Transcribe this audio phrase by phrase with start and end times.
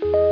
[0.00, 0.31] 一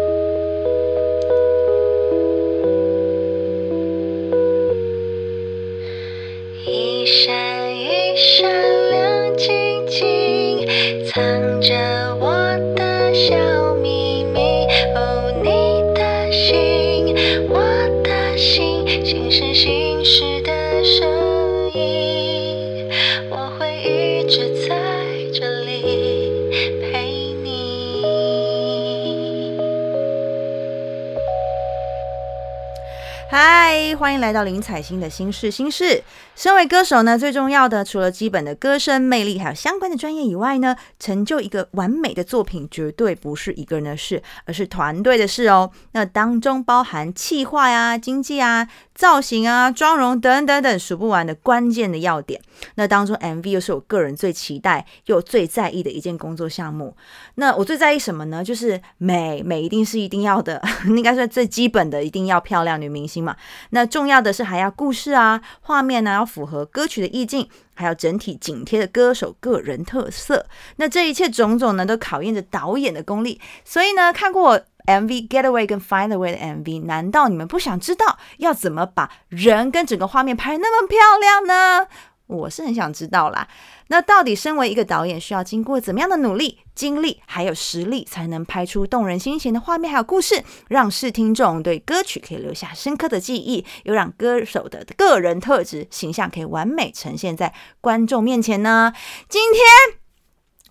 [34.31, 36.05] 来到林采欣的心事心事。
[36.37, 45.73] 身为歌手呢，最重要的除了基本的歌声魅力，还有相关的专业以外呢，成就一个完美的作品，绝对不是一个人的事，而是团队的事哦。
[45.93, 48.69] 那当中包含企划呀、经济啊、
[49.01, 52.39] 造型啊、妆容等等等数不完的关键的要点。
[52.75, 56.95] 那当中 MV 又是我个人最期待又最在意的一件工作项目。
[57.37, 58.45] 那我最在意什么呢？
[58.45, 63.35] 就是美，美一定是一定要的， 应该说最基本的，一定要漂亮女明星嘛。
[63.71, 70.45] 那重要的是还要故事啊，画面呢要符合歌曲的意境，还有整体紧贴的歌手个人特色。
[70.77, 73.41] 那这一切种种呢，都考验着导演的功力。
[73.65, 81.87] 所以呢，看过我 MV Getaway 跟 Find Away 的 MV，难道你们不想知道要怎么把人跟整个画面拍那么漂亮呢？
[82.27, 83.49] 我是很想知道啦。
[83.89, 98.93] 那到底身为一个导演，需要经过怎么样的努力、精力还有实力，才能拍出动人心弦的画面还有故事，让视听众对歌曲可以留下深刻的记忆，又让歌手的个人特质形象可以完美呈现在观众面前呢？
[99.29, 100.00] 今天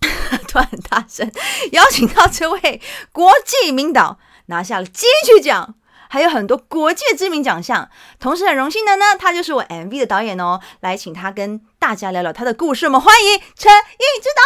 [0.48, 1.30] 突然很大声，
[1.72, 2.80] 邀请到这位
[3.12, 5.74] 国际名导，拿下了金曲奖。
[6.12, 12.86] 还有很多国际知名奖项，同时很荣幸的呢，他就是我 MV 的导演哦，来请他跟大家聊聊他的故事。
[12.86, 14.42] 我们欢迎陈映之导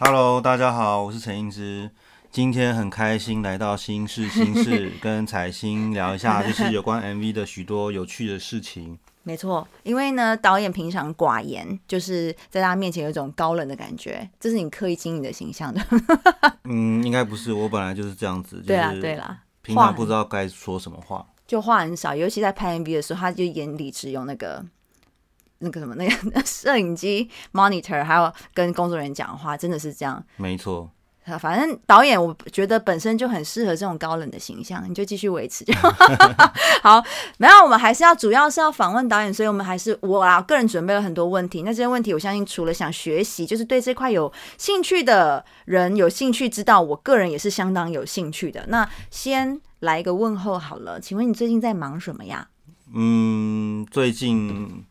[0.00, 1.90] Hello，大家好，我是陈映之。
[2.30, 8.98] 今天很开心来到新事新事， 跟彩星聊一下，就是有关 MV 的许多有趣的事情。
[9.28, 15.84] 没错，因为呢，导演平常寡言，就是在大家面前有一种高冷的感觉，这是你刻意经营的形象的。
[16.64, 18.62] 嗯，应该不是，我本来就是这样子。
[18.66, 21.26] 对啦，就是对啦，平常不知道该说什么话。
[21.46, 24.64] 就话很少，尤其在拍 MV 的时候，他就眼里只有那个
[25.58, 30.24] 那个什么那个 摄影机 monitor，还有跟工作人员讲话，真的是这样。
[30.36, 30.97] 没错，啊
[31.36, 37.02] 反正导演我觉得本身就很适合这种高冷的形象，你就继续维持就好。
[37.38, 41.62] 没有，我们还是要主要是要访问导演，所以我们还是我啊个人准备了很多问题。
[41.62, 48.64] 那这些问题，我相信除了想学习，就是对这块有兴趣的人有兴趣知道，我个人也是相当有兴趣的。
[48.68, 52.48] 那先来一个问候好了，请问你最近在忙什么呀？
[52.94, 54.84] 嗯，最近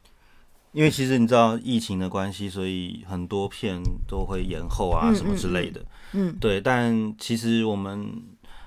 [0.77, 5.83] 因为其实你知道疫情的关系，所以很多片都会延后啊嗯什么之类的。
[6.13, 8.13] 嗯，对，但其实我们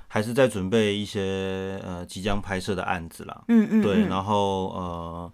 [0.09, 3.45] 还是在准备一些呃即将拍摄的案子啦。
[3.47, 5.33] 嗯嗯，对，嗯然后呃，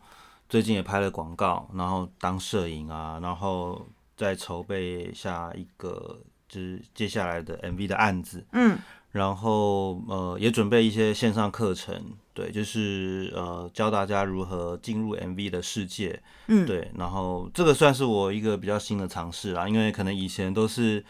[0.50, 8.78] 最近也拍了广告，然后当摄影啊，然后再筹备下一个就是接下来的 MV 的案子，嗯
[9.16, 12.00] 然后呃也准备一些线上课程，
[12.32, 21.04] 对，就是呃教大家如何进入 MV 的世界，嗯，对，然后这个算是我一个比较新的尝试啦，因为可能以前都是。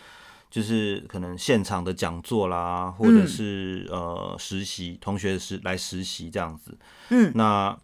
[0.49, 3.28] 就是可能现场的讲座啦，或者嗯。
[3.28, 6.78] 是、呃实习同学实来实习这样子，
[7.11, 7.33] 嗯。
[7.34, 7.77] 那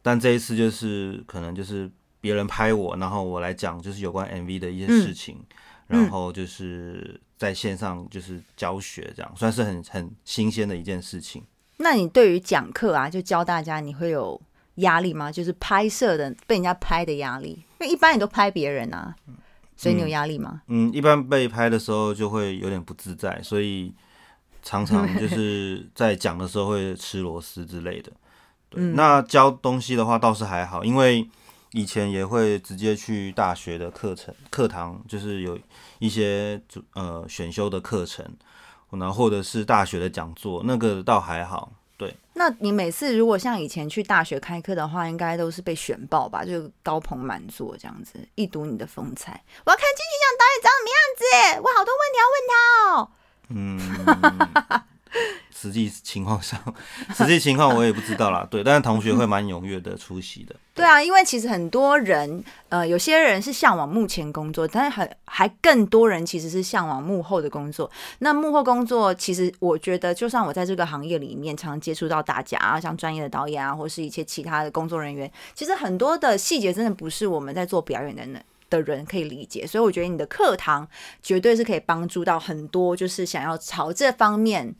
[0.00, 1.90] 但这一次就是可能就是
[2.20, 5.44] 别人拍我，然后我来讲就是有关 MV 的一些事情，
[5.88, 6.00] 嗯。
[6.00, 11.42] 然后就是在线上就是教学这样，算是很很新鲜的一件事情。
[11.78, 14.40] 那你对于讲课啊，就教大家，你会有
[14.76, 15.30] 压力吗？
[15.30, 19.14] 就是拍摄的被人家拍的压力，因为一般你都拍别人啊，
[19.76, 20.62] 所以你有压力吗？
[20.68, 23.92] 嗯，一般被拍的时候就会有点不自在，所以
[24.62, 28.12] 常常 就是在讲的时候会吃螺丝之类的。
[28.70, 31.28] 对，嗯那教东西的话倒是还好，因为
[31.74, 35.58] 以前也会直接去大学的课程课堂，就是有
[35.98, 38.24] 一些主呃选修的课程，
[38.90, 41.72] 然后或者是大学的讲座，那个倒还好。
[41.96, 46.44] 对，那你每次如果像以前去大学开课的话，应该都是被选爆吧？
[46.44, 49.42] 就高朋满座这样子，一睹你的风采。
[49.64, 51.24] 我要看金曲奖导演长什么样子，
[51.60, 52.54] 我好多问题要问他
[52.94, 53.10] 哦。
[53.48, 53.78] 嗯，
[55.50, 56.60] 实际情况上，
[57.16, 58.46] 实际情况我也不知道啦。
[58.50, 60.54] 对，但是同学会蛮踊跃的出席的。
[60.74, 67.90] 对啊，因为其实很多人，呃，有些人是向往幕前工作，但是很还更多人其实是向往幕后的工作。
[68.18, 79.64] 那幕后工作，其实我觉得，就算我在这个行业里面常接触到大家啊，像专业的导演啊，或是一些其他的工作人员，其实很多的细节真的不是我们在做表演的那的人可以理解。
[79.64, 80.86] 所以我觉得你的课堂
[81.22, 84.74] 绝对是可以帮助到很多，就是想要朝这方面。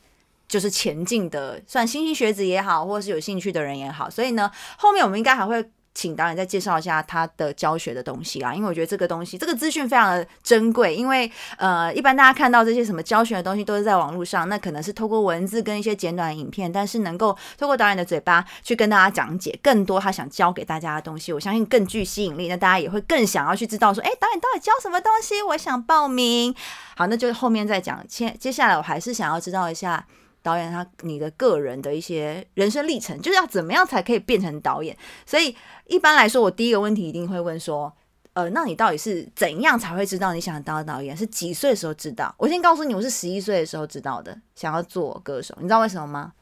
[0.49, 8.53] 就是前进的，算新兴学子也好，或者是有兴趣的人也好，所以呢，后面我们应该还会请导演再介绍一下他的教学的东西啦。
[8.53, 10.95] 因为我觉得这个东西，这个资讯非常的珍贵。
[10.95, 22.49] 因为呃，一般大家看到这些什么教学的东西，都是在网络上，那可能是透过文字跟一些简短的影片，但是能够透过导演的嘴巴去跟大家讲解更多他想教给大家的东西，我相信更具吸引力。
[22.49, 25.41] 那大家也会更想要去知道说，哎，导演到底教什么东西？
[25.43, 26.53] 我想报名。
[26.97, 28.05] 好，那就后面再讲。
[28.09, 30.05] 接接下来，我还是想要知道一下。
[30.45, 34.95] 导演他你的个人的一些人生历程，就是要怎么样才可以变成导演？
[35.25, 35.57] 所以
[35.87, 37.91] 一般来说，我第一个问题一定会问说，
[38.35, 41.17] 呃，那你到底是怎样才会知道你想当导演？
[41.17, 42.35] 是几岁的时候知道？
[42.37, 45.55] 我先告诉你，我是十一岁的时候知道的，想要做歌手。
[45.57, 46.33] 你知道为什么吗？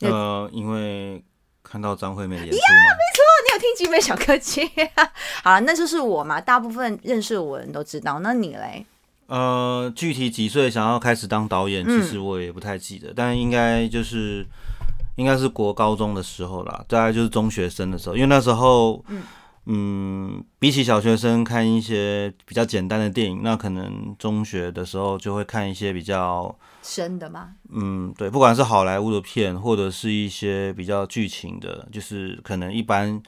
[0.00, 1.24] 呃，因为
[1.62, 4.62] 看到张惠妹的演出呀，没错，你有听《集美小歌姬》？
[5.44, 6.40] 好了，那就是我嘛。
[6.40, 8.18] 大部分认识我的人都知道。
[8.18, 8.84] 那你嘞？
[9.32, 14.46] 呃，具体几岁想要开始当导演，其实我也不太记得，但应该就是
[15.16, 19.02] 应该是国高中的时候啦，大概就是中学生的时候，因为那时候，
[19.64, 27.52] 嗯，比起小学生看一些比较简单的电影，那可能中学的时候就会看一些比较深的嘛？
[27.70, 33.22] 嗯，对，不管是好莱坞的片，或者是一些比较剧情的，就是可能一般。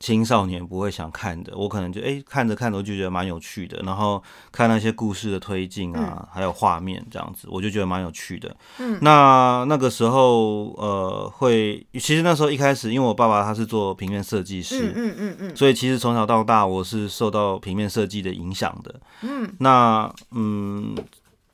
[0.00, 4.20] 青少年不会想看的，我可能就哎看着看着就觉得蛮有趣的，然后
[4.50, 8.56] 看那些故事的推进啊，还有画面这样子，我就觉得蛮有趣的。
[8.78, 19.00] 嗯，那那个时候呃会，其实那时候一开始，因为我爸爸他是做平面设计师，嗯嗯嗯，所以其实从小到大我是受到平面设计的影响的。
[19.20, 20.96] 嗯，那嗯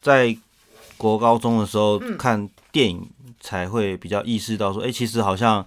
[0.00, 0.36] 在
[0.96, 3.04] 国高中的时候看电影
[3.40, 5.66] 才会比较意识到说，哎，其实好像。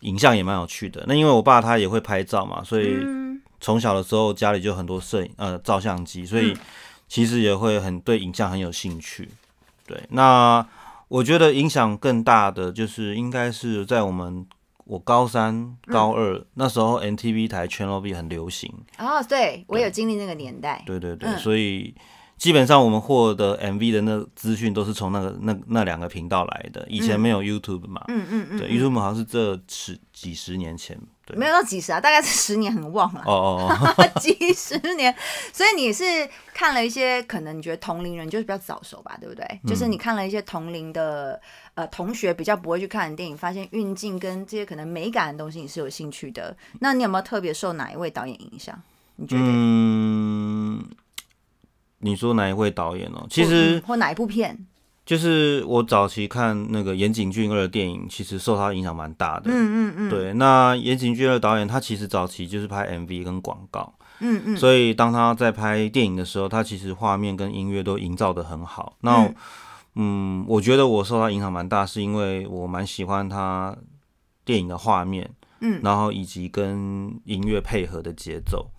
[0.00, 1.04] 影像也蛮有趣的。
[1.06, 2.98] 那因为我爸他也会拍照嘛，所以
[3.60, 6.56] 从小的时候家里就很多摄影呃照相机，所以
[7.08, 9.28] 其实也会很对影像很有兴趣。
[9.86, 10.66] 对，那
[11.08, 14.46] 我觉得影响更大的就是应该是在我们
[14.84, 18.72] 我高三高二那时候，NTV 台 Channel V 很流行。
[18.98, 20.82] 哦，对我有经历那个年代。
[20.86, 21.94] 对对对，所以。
[22.38, 30.96] 基本上我们获得 MV 的那资讯都是从那个那那两个频道来的，以前没有 YouTube 嘛，嗯嗯嗯，对，YouTube 好像是这十几十年前，
[31.26, 35.12] 对，没有到几十啊，大概是十年很旺了，哦哦哦， 几十年，
[35.52, 36.04] 所以你是
[36.54, 39.60] 看了一些可能你觉得同龄人就是比较早熟吧，对不对？
[39.66, 41.40] 就是你看了一些同龄的
[41.74, 48.80] 呃同学比较不会去看的电影，发现运镜跟这些可能美感的东西你是有兴趣的，那你有没有特别受哪一位导演影响？
[49.16, 49.42] 你觉得？
[49.44, 50.84] 嗯。
[52.00, 53.26] 你说哪一位导演哦？
[53.28, 54.66] 其实或哪一部片？
[55.04, 59.44] 就是我早期看那个岩井俊二的电影，其实受他影响蛮大的。
[59.46, 60.10] 嗯嗯嗯。
[60.10, 63.94] 对，那岩井俊二导演他其实早期就是拍 MV 跟广告。
[64.20, 64.56] 嗯嗯。
[64.56, 68.96] 所以当他在拍电影的时候，他其实画面跟音乐都营造的很好。
[69.00, 69.32] 那
[69.94, 73.74] 嗯，我觉得我受他影响蛮大，是因为我蛮喜欢他
[74.44, 75.30] 电影的画面，
[75.60, 78.70] 嗯，然后以及跟音乐配合的节奏。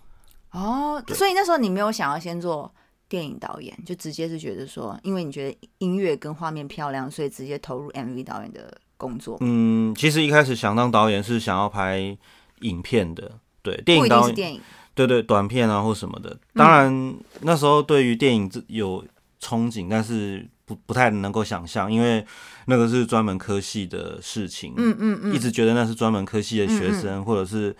[0.51, 2.71] 哦，所以那时候你没有想要先做？
[3.09, 9.35] 电影导演就直接是觉得说，因为你觉得音乐跟画面漂亮，所以直接投入 MV 导演的工作。
[9.41, 12.15] 嗯，其实一开始想当导演是想要拍
[12.59, 14.61] 影片的，对，电影导演，电影，
[14.93, 16.37] 对对，短片啊或什么的。
[16.53, 19.03] 当然那时候对于电影有
[19.41, 22.23] 憧憬，但是不不太能够想象，因为
[22.67, 24.75] 那个是专门科系的事情。
[24.77, 27.75] 嗯嗯嗯，一直觉得那是专门科系的学生或者是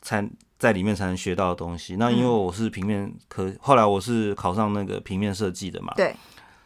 [0.00, 0.30] 参。
[0.58, 1.96] 在里面才能学到的东西。
[1.96, 5.92] 那因为我是平面科，后来我是考上那个平面设计的嘛。
[5.94, 6.14] 对。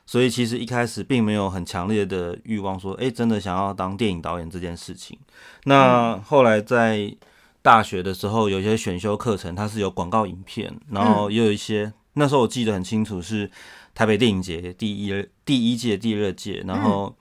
[0.04, 5.18] 所以其实一开始并没有很强烈的欲望说，哎，真的想要当电影导演这件事情。
[5.64, 7.14] 那后来在
[7.62, 11.92] 大学的时候，有一些选修课程，它是有广告影片，然后也有一些。
[12.14, 13.50] 那时候我记得很清楚，是
[13.94, 17.14] 台北电影节第一第一届、第二届，然后。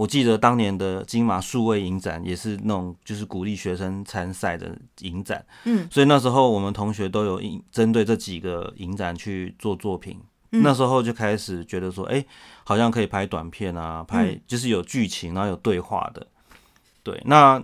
[0.00, 10.18] 我记得当年的金马数位影展也是那种就是鼓励学生参赛的影展，嗯，所以那时候我们同学都有针对这几个影展去做作品，
[10.52, 12.24] 那时候就开始觉得说，哎，
[12.64, 16.26] 好像可以拍短片啊，拍就是有剧情然后有对话的，
[17.02, 17.62] 对，那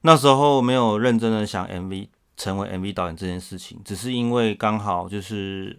[0.00, 5.78] 那时候没有认真的想 MV 成为 MV 导演这件事情，只是因为刚好就是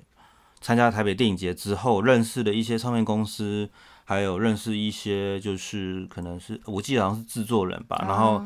[0.62, 3.70] 参加台北电影节之后认识了一些唱片公司。
[4.10, 8.42] 还有认识一些，就是可能是我记得好像是制作人吧，然后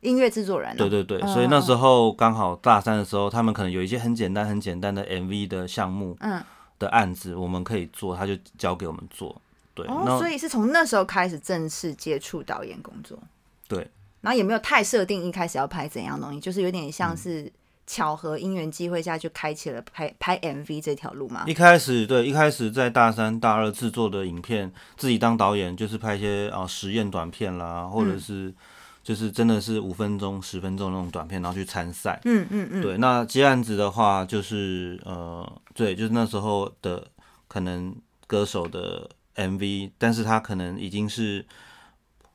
[0.00, 6.44] 音乐制作人，对对对，所以那时候刚好大三的时候，他们可能有一些很简单、很简单的 MV 的项目，嗯，
[6.78, 9.40] 的案子我们可以做，他就交给我们做，
[9.74, 13.18] 对，哦，所以是从那时候开始正式接触导演工作，
[13.66, 17.50] 对，然后也没有太设定一开始要拍怎样东西，就是有点像是
[17.86, 21.52] 巧合因缘机会下就开启了拍拍 MV 这条路吗一？
[21.52, 28.54] 开始对，一开始在大三、大二制作的影片，自己当导演，就是拍一些啊实验短片啦，或者是
[29.02, 32.18] 就是真的是五分钟、十分钟那种短片，然后去参赛。
[32.24, 37.06] 嗯嗯嗯，对，那接案子的话，就是呃，对，就是那时候的
[37.46, 37.94] 可能
[38.26, 41.44] 歌手的 MV，但是他可能已经是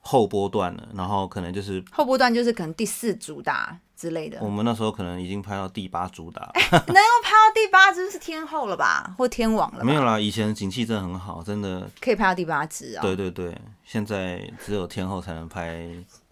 [0.02, 9.84] 后波段了，然后可能就是后波段就是可能第四主打之类的，我们那时候可能已经拍到第八主打，能够拍到第八支是天后了吧，或天王了吧？
[9.84, 13.54] 没有啦，以前景气真的很好，真的，可以拍到第八支啊、对对对，
[13.84, 15.86] 现在只有天后才能拍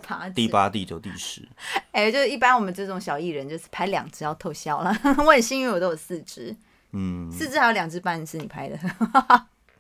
[0.07, 0.47] 八第。
[0.47, 1.45] 八、第九、第十。
[1.91, 4.95] 哎、就是一般我们这种小艺人，就是拍两支要透销了。
[5.19, 6.55] 我很幸运，我都有四支，
[6.93, 8.79] 嗯四支还有两支半是你拍的。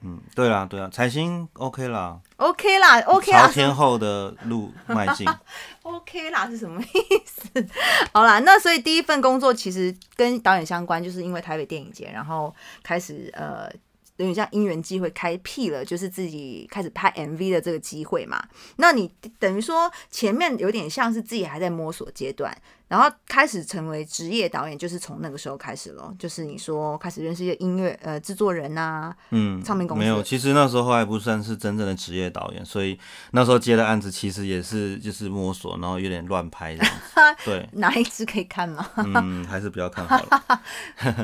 [0.01, 5.27] 嗯，对啦对啦，彩星 OK 啦 OK 啦，OK 朝啦天后的路迈进。
[5.83, 6.87] OK 啦是什么意
[7.25, 7.67] 思？
[8.13, 13.69] 好啦，那所以第一份工作其实跟导演相关，就是因为台北电影节，然后开始呃。
[14.17, 18.43] 有点像因缘机会开辟了，就是自己开始拍 MV 的这个机会嘛。
[18.77, 22.51] 那你等于说前面有点像是自己还在摸索阶段，
[22.87, 26.13] 然后开始成为职业导演，就是从那个时候开始咯。
[26.17, 32.97] 就是你说开始认识一些音乐呃制作人呐、嗯，唱片公司没有，其实那时候还不算是真正的职业导演，所以
[33.31, 37.01] 那时候接的案子其实也是就是摸索，然后有点乱拍这样子。
[37.45, 38.87] 对，哪一支可以看吗？
[38.97, 40.61] 嗯，还是不要看好了。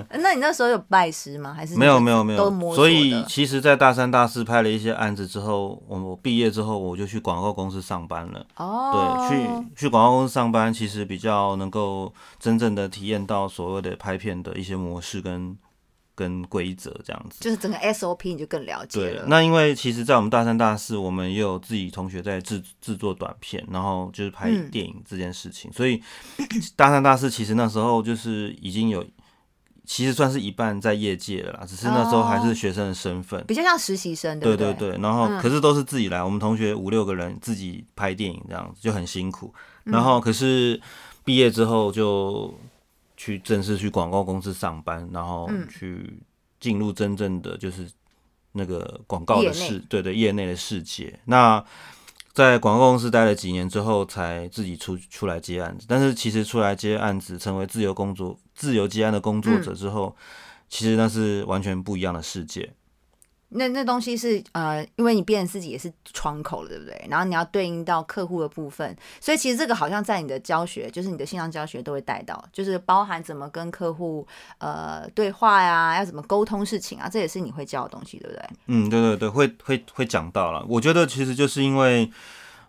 [0.19, 1.53] 那你那时候有拜师吗？
[1.53, 8.45] 还是没有没有没有，都摸索所以其实，在大三、大四拍了一些案子之后，我我毕业之后我就去广告公司上班了。
[8.57, 15.57] 哦，对，去去广告公司上班，其实比较能够真正的体验到所谓的拍片的一些模式跟
[16.15, 17.37] 跟规则这样子。
[17.41, 26.01] 就是整个 SOP 你就更了解了。，对那因为其实，在我们大三、大四，我们也有自己同学在制制作短片，然后就是拍嗯电影这件事情，所以
[26.75, 29.03] 大三、大四其实那时候就是已经有，
[29.85, 33.43] 其实算是一半在业界了啦，只是那时候还是学生的身份。
[33.47, 39.51] 比较像实习生，对不对对对，然后嗯可是都是自己来，我们同学五六个人自己拍电影这样子就很辛苦。
[39.85, 40.79] 嗯然后可是
[41.23, 42.53] 毕业之后就
[43.15, 46.13] 去正式去广告公司上班，然后嗯去
[46.59, 47.89] 进入真正的就是
[48.51, 51.19] 那个广告的世，对对，业内的世界。
[51.25, 51.63] 那
[52.33, 55.85] 在广告公司待了几年之后，才自己出出来接案子。
[55.87, 60.15] 但是其实出来接案子，成为自由工作、自由接案的工作者之后，
[60.67, 62.73] 其实那是完全不一样的世界。
[63.53, 67.05] 那那东西是呃，因为你变成自己也是窗口了，对不对？
[67.09, 74.25] 然后你要对应到客户的部分，所以其实这个好像在你的教学，就是你的线上教学都会带到，就是包含怎么跟客户
[74.57, 78.49] 呃对话呀，要怎么沟通事情啊，这也是你会教的东西，对不对？
[78.67, 80.65] 嗯，对对对，会会会讲到了。
[80.67, 82.11] 我觉得其实就是因为，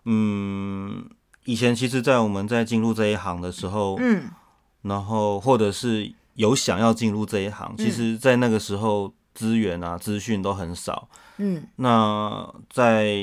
[0.04, 1.08] 嗯，
[1.44, 4.30] 以前其实，在我们在进入这一行的时候，嗯，
[4.82, 11.08] 然后或者是有想要进入这一行，其实，在那个时候资源啊、资讯都很少。
[11.38, 13.16] 嗯，那在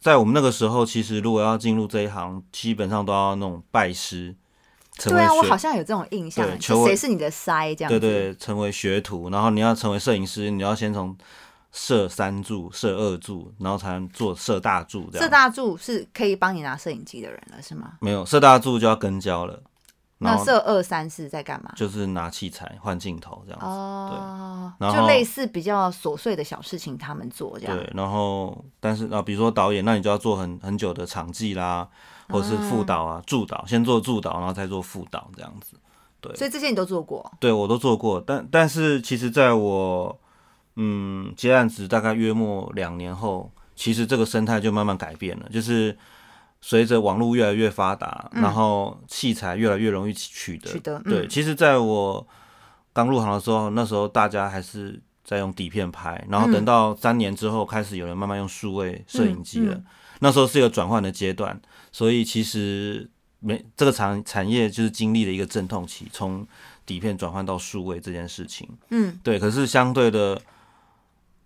[0.00, 4.34] 在我们那个时候，其实如果要进入这一行，基本上都要那种拜师，
[4.94, 11.14] 成为对啊，我好像有这种印象谁是你的腮这样子，对对，成为学徒，然后你要成为摄影师，你要先从
[11.70, 15.22] 摄三柱、摄二柱，然后才能做摄大柱这样。
[15.24, 17.92] 摄大柱是可以帮你拿摄影机的人了，是吗？
[18.00, 19.62] 没有摄大柱就要跟焦了，然
[20.22, 21.72] 那设二三四在干嘛？
[21.74, 23.66] 就是拿器材换镜头这样子。
[23.66, 27.74] 哦，然后就类似比较琐碎的小事情，他们做这样。
[27.74, 31.88] 对，然后但是啊，比如说导演，那你就要做很很久的场记啦，
[32.28, 35.74] 或者是副导啊、助导，先做助导，然后再做副导这样子。
[36.20, 37.32] 对所以这些你都做过。
[37.40, 40.20] 对我都做过，但但是其实在我
[40.76, 45.96] 嗯接案子大概约莫两年后，其实这个生态就慢慢改变了，就是
[46.60, 50.70] 随着网络越来越发达，然后器材越来越容易取得。
[50.70, 52.26] 取得对，嗯其实在我
[52.92, 59.80] 刚入行的时候，那时候大家还是在用底片拍，然后等到三年之后，开始有人慢慢用数位摄影机了。
[60.20, 61.58] 那时候是一个转换的阶段，
[61.90, 66.46] 所以其实没这个产产业就是经历了一个阵痛期，从
[66.84, 68.68] 底片转换到数位这件事情。
[68.90, 70.38] 嗯，对，可是相对的，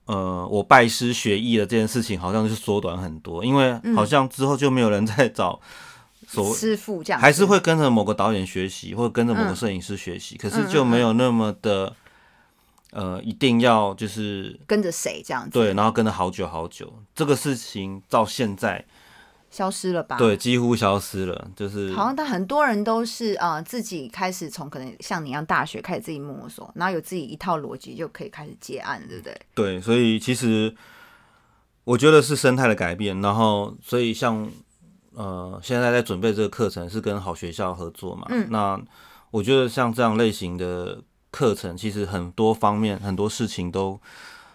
[0.06, 5.58] 呃，我拜师学艺的这件事情好像就是缩短很多，因为好像之后就没有人再找
[6.26, 6.54] 所谓。
[6.54, 11.94] 师傅这样还是会跟着某个导演学习，或者跟着某个嗯摄影师学习，可是就没有那么的，
[12.90, 18.84] 呃，一定要就是跟着谁这样子，对，然后跟了好久好久，这个事情到现在
[19.54, 20.18] 消失了吧？
[20.18, 29.40] 对几乎消失了，就是好像但很多人都是呃自己开始从可能像你一样大学开始自己摸索，然后有自己一套逻辑就可以开始接案，对不对？
[29.54, 30.74] 对，所以其实
[31.84, 34.50] 我觉得是生态的改变，然后所以像
[35.12, 38.80] 呃现在在准备这个课程是跟好学校合作嘛，嗯那
[39.30, 44.00] 我觉得像这样类型的课程，其实很多方面、很多事情都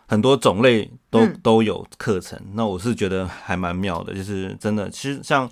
[0.10, 2.38] 很多种类都、嗯都有课程。
[2.56, 5.50] 那我是觉得还蛮妙的，就是真的，其实像。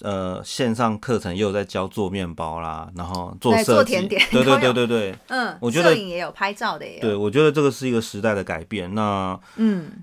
[0.00, 8.94] 呃，线上课程也有在教做面包啦，然后做设，做甜点对对对对对，嗯，我觉得摄影也有，拍照的也有，对，我觉得这个是一个时代的改变。
[8.94, 10.02] 那嗯，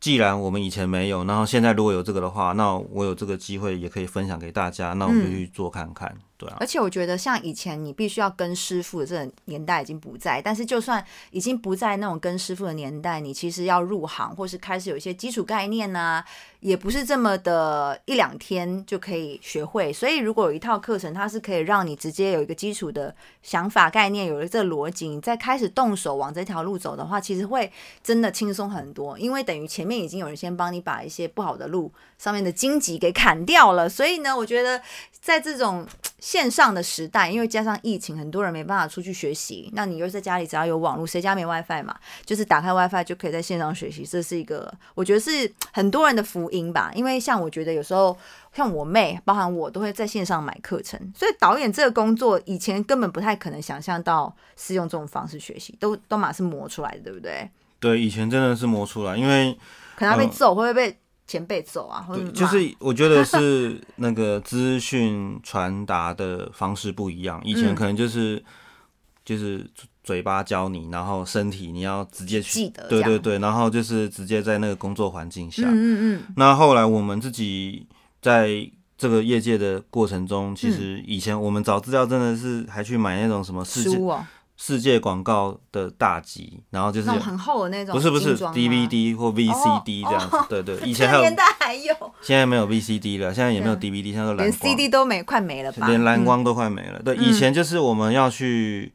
[0.00, 6.66] 既然我们以前没有，然后现在如果有这个的话，那我有这个机会也可以分享给大家，那我们就嗯去做看看，对而。
[6.66, 16.22] 且我觉得像以前你必须要跟师傅的这个年代已经不在，但是就算已经不在那种跟师傅的年代，你其实要入行或是开始有一些基础概念呢、
[16.60, 19.92] 也不是这么的一两天就可以学会。
[19.92, 27.72] 所以如果有一套课程，它是可以让你直接有一个基础的想法概念，有了这逻辑，你再开始动手往这条路走的话，其实会
[28.04, 33.88] 真的轻松很多，因为等于前面已经有人先帮你把一些不好的路上面的荆棘给砍掉了。
[33.88, 34.80] 所以呢，我觉得
[35.20, 35.86] 在这种
[36.18, 41.94] 线上的时代，因为加上疫情，很多人没办法出去学习，那你又在家里只要有网络，谁家没 WiFi 嘛？
[42.24, 46.90] 就是打开 WiFi 就可以在线上学习，这是一个我觉得是很多人的福音吧。
[46.94, 48.16] 因为像我觉得有时候
[48.52, 57.48] 像我妹，包含我都会在线上买课程，所以导演这个工作以前根本不太可能想象到是用这种方式学习，都都马是磨出来的，对不对？
[57.80, 59.56] 对，以前真的是磨出来，因为
[59.94, 62.00] 可能要被嗯揍，会不会被前辈走啊？
[62.08, 67.74] 或者就是我觉得是 那个资讯传达的方式不一样，以前嗯。
[67.76, 68.42] 可能就是、
[69.24, 69.64] 就是
[70.02, 77.86] 嘴巴教你，然后身体你要直接去记得对对对，然后就是直接在那个工作环境下，嗯嗯嗯，那后来我们自己
[78.22, 84.26] 在这个业界的过程中，其实以前我们找资料真的是还去买那种什么世界书哦，
[84.60, 95.86] 世界广告的大集，然后就是那很厚的那种不是不是 DVD 或 VCD 这样子，哦对对， 以前还有这个年代还有，现在没有 VCD 了，现在也没有 DVD，现在都蓝连光，CD 都没快没了吧？
[95.86, 96.24] 连蓝嗯。
[96.24, 97.00] 光都快没了。
[97.04, 97.22] 对，嗯。
[97.22, 98.92] 以前就是我们要去，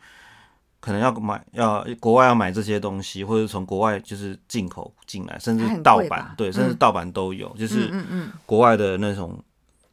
[0.82, 6.76] 可能要买要国外要买这些东西，或者从国外就是进口进来，甚至盗版，对，甚至嗯。
[6.78, 8.32] 盗版都有，就是嗯嗯。
[8.46, 9.42] 国外的那种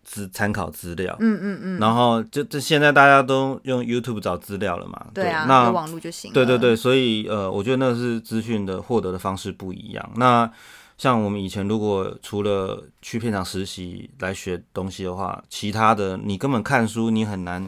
[0.03, 1.17] 资参考资料。
[1.21, 5.07] 嗯嗯嗯，然后就这现在大家都用 YouTube 找资料了嘛？
[5.15, 6.33] 对啊，那网络就行。
[6.33, 10.11] 对对对，所以呃，我觉得那是资讯的获得的方式不一样。
[10.17, 10.51] 那
[10.99, 17.67] 像我们以前如果除了去片场实习来学东西的话，其他的你根本看书你很难，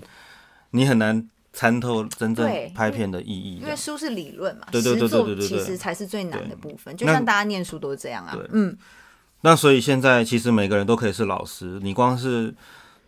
[0.73, 3.57] 你很难参透真正拍片的意义。
[3.57, 6.95] 因为书是理论嘛，对对对对对对对其实才是最难的部分。
[6.95, 8.77] 就像大家念书都是这样啊，嗯，
[9.43, 12.55] 那所以现在其实每个人都可以是老师，你光是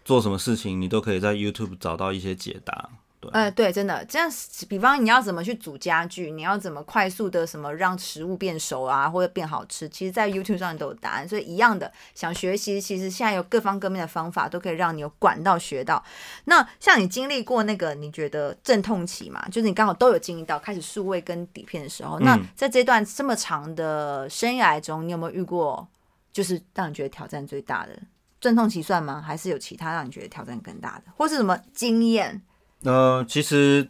[0.05, 2.91] 做什么事情，你都可以在 YouTube 找到一些解答。
[3.21, 4.29] 对，呃，对，真的这样，
[4.69, 11.27] 比方你要怎么去煮家具，你要怎么快速的什么让食物变熟啊，或者变好吃，其实，在 YouTube 上都有答案。
[11.27, 16.05] 所以一样的，想学习，其实现在有各方各面的方法，都可以让你有管道学到。
[16.45, 25.89] 那像你经历过那个你觉得阵痛期嘛，就是你刚好都有经历到开始数位跟底片的时候，那嗯在这段这么长的生涯中，你有没有遇过
[26.35, 27.97] 就是让你觉得挑战最大的？
[28.41, 29.23] 阵痛期算吗？
[29.23, 32.43] 还是有其他让你觉得挑战更大的，或是什么经验？
[32.83, 33.89] 呃，其实，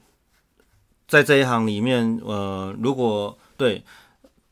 [1.08, 3.82] 在这一行里面，呃，如果对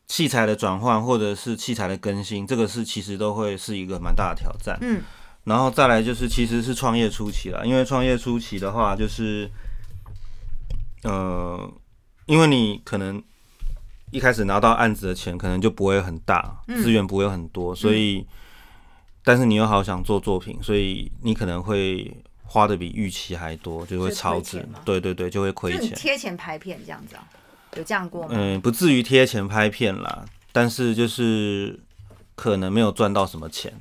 [0.07, 4.77] 器材的转换或者是器材的更新，这个是其实都会是一个蛮大的挑战。
[4.81, 5.01] 嗯，
[5.45, 9.49] 然后再来就是其实是创业初期了，因为创业初期的话，就是
[11.03, 11.71] 呃，
[12.25, 13.23] 因为你可能
[14.13, 18.25] 一开始拿到案子的钱可能就不会很大，嗯资源不会很多，所以，
[19.23, 25.91] 但是你又好想做作品，所以你可能会花的比预期还多，就会超支对对对，就会亏钱。
[25.95, 27.27] 贴钱拍片这样子啊？
[27.75, 28.29] 有这样过吗？
[28.31, 31.79] 嗯，不至于贴钱拍片啦，但是就是
[32.35, 33.73] 可能没有赚到什么钱。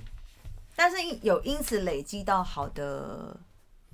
[0.74, 3.36] 但是有因此累积到好的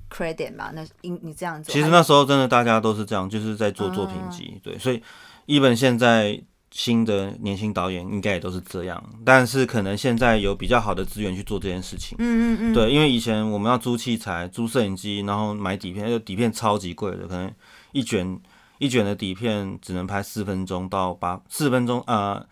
[0.09, 0.70] credit 嘛？
[0.72, 5.03] 那因你这样做，其实那时候真的大家都是这样，就是在做作品集，对，所以
[5.48, 6.38] 一本现在
[6.70, 12.14] 新的年轻导演应该也都是这样，但是可能现在有比较好的资源去做这件事情。
[12.20, 17.50] 嗯嗯嗯，对，因为以前我们要租器材、租摄影机，然后买底片，那个底片超级贵的，可能
[17.92, 18.38] 一卷
[18.76, 22.44] 一卷的底片只能拍四分钟到八四分钟，啊，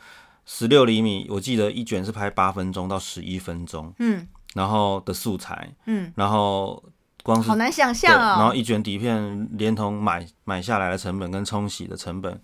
[0.46, 6.82] 十六厘米，我记得一卷是拍八分钟到十一分钟，嗯然后的素材，嗯，然后
[7.22, 8.40] 光是好难想对，象哦。
[8.40, 12.40] 然后一卷底片连同买买下来的成本跟冲洗的成本，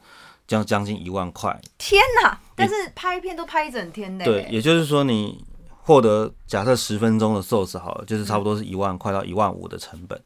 [0.47, 1.61] 将将近一万块。
[1.79, 2.39] 天哪！
[2.55, 5.45] 但是拍片都拍一整天的，对，也就是说你
[5.81, 10.21] 获得假设十分钟的 source 好了，就是差不多是一万块到一万五的成本。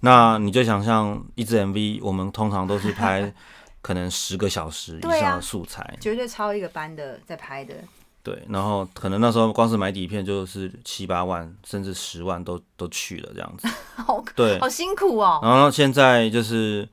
[0.00, 3.32] 那你就想象一支 MV，我们通常都是拍
[3.80, 5.96] 可能十个小时以上的素材。
[6.00, 7.74] 绝对超一个班的在拍的。
[8.24, 13.68] 对，然后可能那时候光是买底片就是七八万，甚至十万都都去了这样子。
[13.94, 15.38] 好对，好辛苦哦。
[15.42, 16.88] 然后现在就是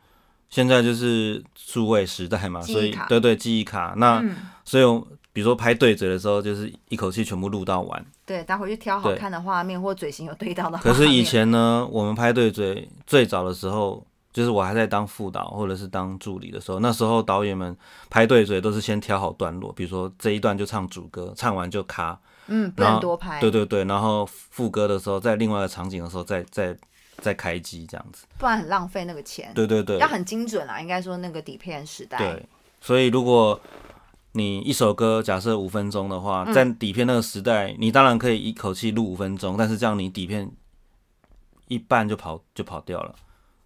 [0.50, 4.36] 现在就是数位时代嘛，所以对对记忆卡，那、嗯，
[4.66, 5.00] 所以我
[5.32, 8.06] 比如说拍对嘴的时候，就是一口气全部录到完。
[8.26, 10.94] 对，待会去挑好看的画面或嘴型有对到的画可。
[10.94, 17.76] 是以前呢，我们拍对嘴最早的时候，就是我还在当副导或者是当助理的时候，那时候导演们
[18.10, 26.76] 拍对嘴都是先挑好段落，比如说这一段就唱主歌，唱完就卡，嗯，不能多拍，对对对，然后副歌的时候，在另外一个场景的时候再再
[27.22, 28.26] 再开机这样子。
[28.38, 29.52] 不然很浪费那个钱。
[29.54, 32.18] 对对对，要很精准啊，应该说那个底片时代。
[32.18, 32.46] 对，
[32.82, 33.60] 所以如果
[34.34, 40.50] 你一首歌假设五分钟的话，嗯在底片那个时代，你当然可以一口气录五分钟，但是这样你底片
[41.68, 43.16] 一半就跑就跑掉了。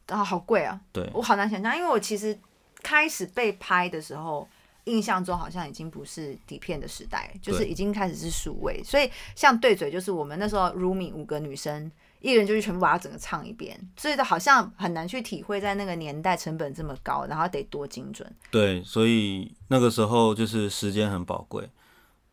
[0.08, 0.80] 啊，好贵啊！
[0.92, 2.38] 对，我好难想象，因为我其实
[2.82, 4.48] 开始被拍的时候，
[4.84, 8.84] 印象中好像已经不是底片的时代，就是已经开始是数位。
[8.84, 11.90] 所以像对嘴，就是我们那时候 roomie 五个女生，
[12.24, 18.34] 一人就是全部把它整个唱一遍，所以好像很难去体会在那个年代成本这么高，然后得多精准。
[18.50, 21.70] 对，所以那个时候就是时间很宝贵，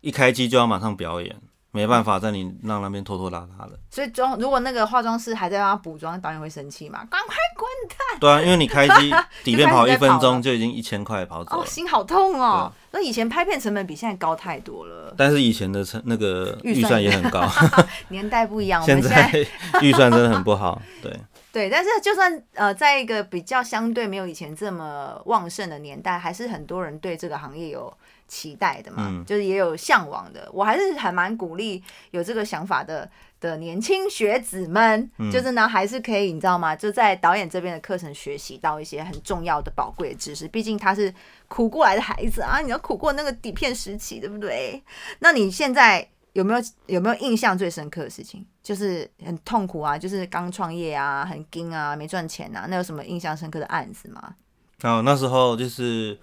[0.01, 1.37] 一开机就要马上表演，
[1.73, 3.77] 没办法在你让那边拖拖拉拉的。
[3.91, 7.05] 所以妆如果那个化妆师还在帮他补妆，导演会生气嘛？
[7.07, 8.19] 赶快滚蛋！
[8.19, 9.13] 对啊，因为你开机
[9.45, 11.67] 底片跑一分钟就已经一千块跑走哦，了。
[11.67, 12.73] 心好痛哦。
[12.93, 17.47] 那以前拍片成本比现在高太多了，但是以前的成那个预预算算也很高，
[18.09, 18.81] 年代不一样。
[18.81, 19.31] 我现在
[19.83, 20.81] 预算真的很不好。
[21.03, 21.15] 对，
[21.53, 27.93] 对，但是就算呃，在一个比较相对没有以前这么旺盛的年代，还是很多人对这个行业有
[28.31, 30.49] 期待的嘛，嗯就是也有向往的。
[30.53, 36.77] 我还是还蛮鼓励有这个想法的的年轻学子们，嗯就是呢，还是可以，你知道吗？
[36.77, 40.47] 就在导演这边的课程学习到一些很重要的宝贵的知识。
[40.47, 41.13] 毕竟他是
[41.49, 44.81] 苦过来的孩子啊，你要苦过那个底片时期，对不对？
[45.19, 48.47] 那你现在有没有有没有印象最深刻的事情？
[48.63, 54.37] 就是很痛苦啊，就是刚创业啊，很惊啊，没赚钱啊，那有什么印象深刻的案子吗？
[54.83, 56.19] 哦那时候就是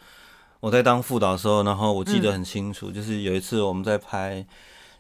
[0.60, 4.46] 我在当副导的时候，然后我记得很清楚，就是有一次我们在拍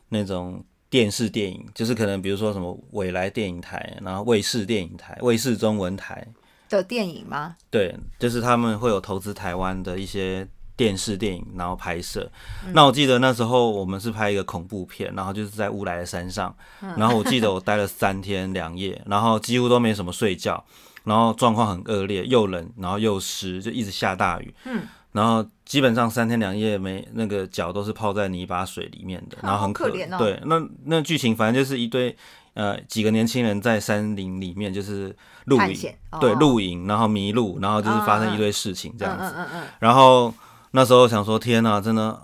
[0.10, 6.28] 那种电视电影，就是可能比如说什么未来电影台，然后卫视电影台、卫视中文台，
[6.70, 7.56] 的电影吗？
[7.70, 12.32] 对，就是他们会有投资台湾的一些电视电影，然后拍摄。
[12.72, 16.56] 那我记得那时候我们是拍一个恐怖片，然后就是在乌来的山上，
[16.96, 20.64] 然后我记得我待了三天两夜，然后几乎都没什么睡觉，
[21.04, 24.54] 然后状况很恶劣，又冷，然后又湿，就一直下大雨。
[24.66, 24.84] 嗯，
[25.18, 30.18] 然后基本上三天两夜没那个脚都是泡在泥巴水里面的，然后很可怜哦。
[30.20, 32.16] 对，那那剧情反正就是一堆
[32.54, 35.76] 呃几个年轻人在山林里面就是露营
[36.22, 36.38] 对，哦。
[36.40, 39.24] 露营，然后迷路，然后就是发生嗯嗯一堆事情这样子。
[39.24, 40.32] 嗯嗯嗯然后
[40.72, 42.22] 那时候想说，天哪，真的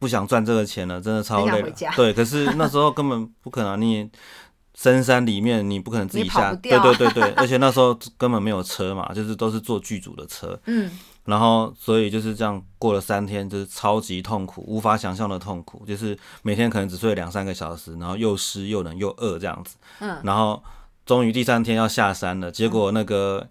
[0.00, 1.70] 不想赚这个钱了，真的超累了。
[1.94, 4.10] 对，可是那时候根本不可能，你
[4.74, 10.90] 深山里面你不可能自己下，对对对对，而且那时候根本没有车嘛，就是都是坐剧组的车，嗯
[11.24, 20.62] 然后所以就是这样过了三天，就是超级痛苦，无法想象的痛苦，就是每天可能只睡两三个小时，然后又湿又冷又饿这样子，嗯，然后
[21.06, 23.48] 终于第三天要下山了，结果那个。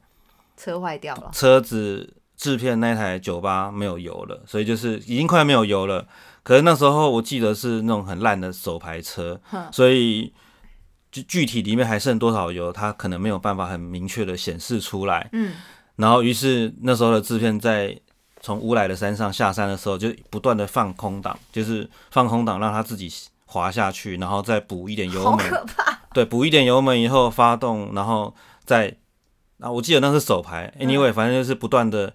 [0.58, 6.08] 车坏掉了，车子制片那台酒吧没有油了，所以就是已经快没有油了。
[6.44, 10.32] 可是那时候我记得是那种很烂的手排车，所以
[11.12, 15.30] 具具体里面还剩多少油，它可能没有办法很明确的显示出来。
[15.32, 15.54] 嗯
[15.95, 17.99] 然后于是那时候的制片在
[18.39, 23.12] 从乌来的山上下山的时候，就不断的放空档，就是放空档让它自己
[23.45, 28.34] 滑下去，然后再补一点油好门，可怕，对，补一点油门以后发动，然后
[28.65, 28.95] 再
[29.60, 32.12] 啊，我记得那是手排，anyway，反正就是不断的，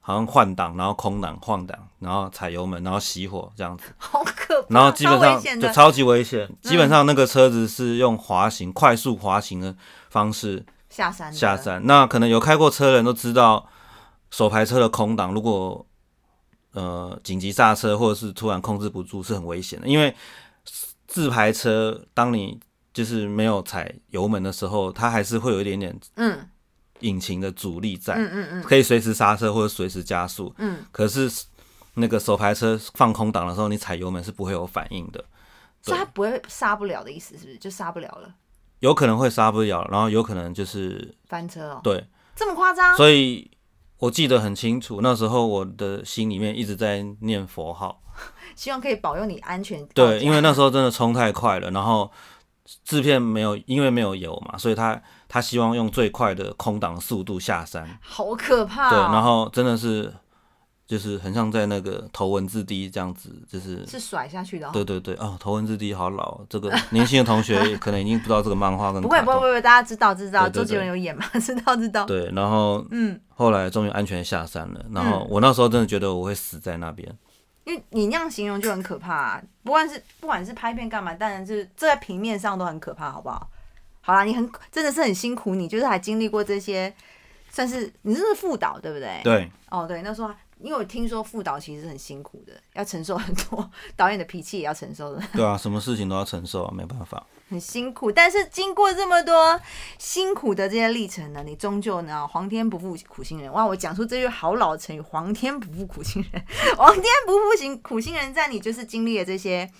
[0.00, 9.76] 好像换挡，然后空挡换挡，然后踩油门，然后熄火这样子，好可怕，然后基本上就超级危险，基本上那个车子是用滑行、快速滑行的
[10.08, 10.64] 方式
[10.96, 11.84] 下山下，山。
[11.86, 13.68] 那可能有开过车的人都知道，
[14.30, 15.86] 手排车的空档如果
[16.72, 20.14] 呃紧急刹车或者是突然控制不住是很危险的，因为
[21.06, 22.58] 自排车当你
[22.94, 26.48] 就是没有踩油门的时候，它还是会有一点点嗯
[27.00, 30.54] 引擎的阻力在，嗯嗯嗯可以随时刹车或者随时加速。
[30.56, 31.30] 嗯，可是
[31.94, 35.22] 那个手排车放空档的时候，你踩油门是不会有反应的，
[35.82, 37.58] 所以它不会刹不了的意思，是不是？
[37.58, 38.34] 就刹不了了，
[38.80, 42.96] 有可能会刹不了，然后有可能就是翻车哦，对，这么夸张？
[42.96, 43.50] 所以
[43.98, 48.02] 我记得很清楚，那时候我的心里面一直在念佛号。
[48.56, 52.10] 希望可以保佑你安全到对，因为那时候真的冲太快了，然后
[52.84, 57.98] 制片没有，因为没有油嘛，所以他他希望用最快的空档速度下山。
[58.00, 60.12] 好可怕、哦，对，然后真的是
[60.86, 64.70] 就是很像在那个头文字 D 这样子，就是是甩下去的、哦。
[64.72, 71.24] 对对对，哦，头文字 D 好老，这个年轻的同学 可能已经不知道这个漫画跟不会不会不会，大家知道知道，周杰伦有演嘛？
[71.40, 72.04] 知道知道。
[72.04, 77.12] 对，然后嗯，后来终于安全下山了，然后我那时候真的觉得我会死在那边。
[77.64, 83.50] 因为你那样形容就很可怕、啊，不管是不管是拍片干嘛，当然是这在平面上都很可怕，好不好？
[84.00, 86.94] 好啦，你很真的是很辛苦，你就是还经历过这些，
[87.50, 89.20] 算是你这是副导对不对？。
[89.24, 97.24] 对，哦，对，那时候因为我听说副导其实很辛苦的，要承受很多 导演的脾气也要承受的， 对啊，什么事情都要承受啊，没办法。
[97.48, 98.10] 很辛苦。
[98.10, 99.60] 但是经过这么多
[99.98, 103.52] 辛苦的这些历程呢，你终究呢，皇天不负苦心人。
[103.52, 106.42] 哇，我讲出这句好老的成语“皇天不负苦心人”，
[106.76, 109.70] 皇天不负心苦心人，在你就是经历了这些。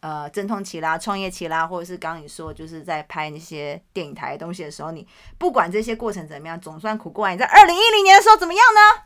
[0.00, 5.04] 呃，阵痛期啦，创业期啦，或者是刚刚你说，就是在拍那些电影台的东西的时候，你
[5.38, 7.32] 不管这些过程怎么样，总算苦过来。
[7.34, 9.02] 你在二零一零年的时候怎么样呢？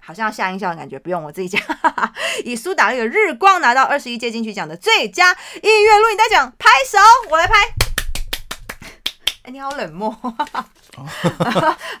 [0.00, 1.60] 好像要下音效的感觉，不用我自己讲。
[2.44, 6.98] 以苏打绿的《日光》拿到二十一届金曲奖的最佳音乐录影带奖，拍手，
[7.30, 7.54] 我来拍。
[9.42, 10.10] 哎、你好冷漠。
[10.10, 10.34] 好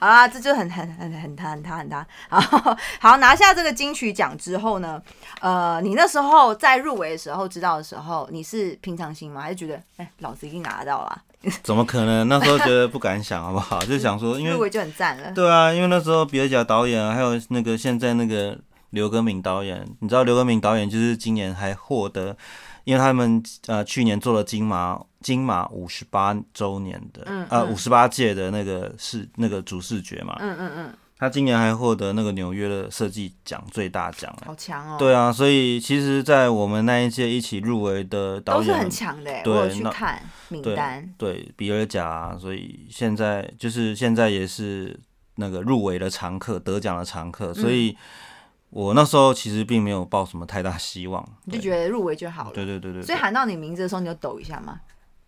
[0.06, 2.06] 啦，这就很很很很他很他很他。
[2.28, 5.00] 好，好拿下这个金曲奖之后呢，
[5.40, 9.40] 呃，你那时候在入围的时候知道的时候，你是平常心吗？
[9.40, 11.22] 还是觉得哎、老子已经拿到了，
[11.62, 12.28] 怎么可能？
[12.28, 13.78] 那时候觉得不敢想， 好不好？
[13.86, 15.32] 就想说，因为入围就很赞了。
[15.32, 18.58] 对啊，因为那时候比尔贾导演啊，还有那个现在那个
[18.90, 22.36] 刘根敏导演，你知道刘根敏导演就是今年还获得，
[22.84, 34.96] 因为他们呃去年做了金马金马五十八周年的，嗯呃嗯五十八届的那个视那个主视觉嘛，嗯嗯嗯，他今年还获得那个纽约的设计奖最大奖哎好强哦。
[34.98, 41.14] 对啊，所以其实，在我们那一届一起入围的导演都是很强的欸，对去那看名对单。
[41.18, 44.98] 对比尔贾、啊，所以现在就是现在也是
[45.34, 47.94] 那个入围的常客，得奖的常客，所以
[48.70, 51.22] 我那时候其实并没有抱什么太大希望。
[51.44, 52.52] 你就觉得入围就好了。
[52.54, 54.80] 对对对对对，所以喊到你名字的时候，你就抖一下吗？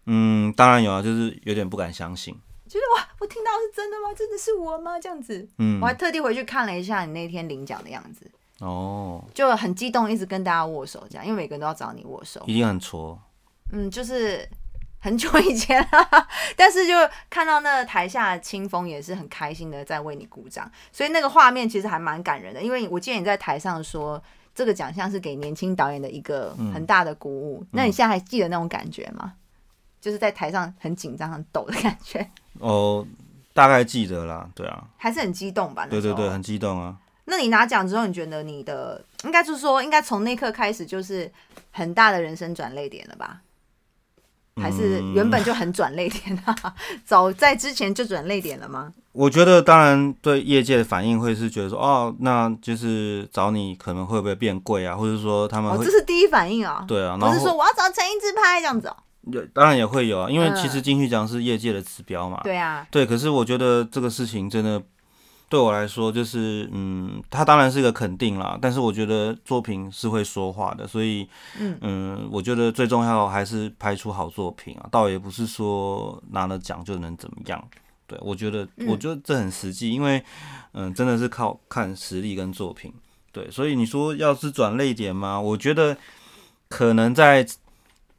[0.06, 2.34] 嗯，当然有啊，就是有点不敢相信。
[2.72, 4.14] 觉得哇，我听到是真的吗？
[4.16, 4.98] 真的是我吗？
[4.98, 8.30] 这样子，嗯我，还特地回去看了一下你那天领奖的样子，
[8.60, 12.42] 哦，就很激动，一直跟大家握手，这样，因为每个人都要找你握手。
[12.46, 13.20] 一定很挫。
[13.72, 14.48] 嗯，就是
[15.00, 15.86] 很久以前，
[16.56, 16.94] 但是就
[17.28, 22.62] 看到那个台下的清风也是很开心的在为你鼓掌，所以那个画面其实还蛮感人的。
[22.62, 24.22] 因为我记得你在台上说，
[24.54, 27.64] 这个奖项是给年轻导演的一个很大的鼓舞。
[27.72, 29.34] 那你现在还记得那种感觉吗？
[30.00, 32.28] 就是在台上很紧张、很抖的感觉，
[32.58, 33.06] 哦，
[33.52, 35.86] 大概记得啦，对啊，还是很激动吧？
[35.86, 36.96] 对对对，很激动啊。
[37.24, 41.30] 那你拿奖之后，你觉得你的应该就是说，应该从那刻开始就是
[41.70, 43.40] 很大的人生转泪点了吧？
[44.60, 46.54] 还是嗯原本就很转泪点啊？
[47.06, 48.92] 早在之前就转泪点了吗？
[49.12, 58.96] 我觉得当然对业界的反应会是觉得说，哦，那就是找你可能会不会变贵啊，或者说他们哦，会、这是第一反应啊，对啊，不然后是说我要找陈一之拍这样子哦。
[59.30, 62.40] 有当然也会有啊，因为嗯其实金曲奖是业界的指标嘛。
[62.42, 64.82] 对啊，对，可是我觉得这个事情真的
[65.48, 71.28] 对我来说，就是嗯，它当然是一个肯定啦，但是我觉得作品是会说话的，所以
[71.80, 77.62] 嗯我觉得最重要还是拍出好作品啊，倒也不是说拿了奖就能怎么样。
[78.06, 80.22] 对，我觉得，嗯我觉得这很实际，因为
[80.72, 82.92] 嗯，真的是靠看实力跟作品。
[83.30, 85.40] 对，所以你说要是转泪点吗？
[85.40, 85.96] 我觉得
[86.68, 87.46] 可能在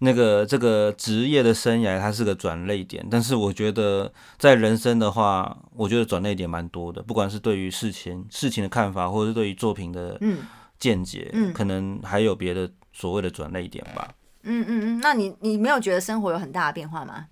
[0.03, 3.07] 那个这个职业的生涯，它是个转泪点。
[3.09, 10.39] 但是我觉得在人生的话，我觉得转泪点蛮多的，不管是对于事情事情的看法，或者是对于作品的嗯
[10.77, 14.13] 见解，嗯可能还有别的所谓的转泪点吧。
[14.41, 17.27] 嗯嗯嗯，那你你没有觉得生活有很大的变化吗？